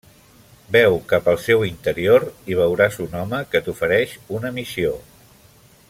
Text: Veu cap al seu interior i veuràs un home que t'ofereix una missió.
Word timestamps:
Veu 0.75 0.95
cap 1.11 1.27
al 1.33 1.37
seu 1.43 1.65
interior 1.67 2.25
i 2.53 2.57
veuràs 2.61 2.99
un 3.05 3.13
home 3.21 3.43
que 3.53 3.63
t'ofereix 3.67 4.17
una 4.39 4.53
missió. 4.57 4.99